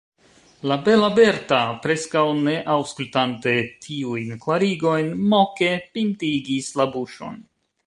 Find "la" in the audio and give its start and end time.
0.69-0.77, 6.83-6.91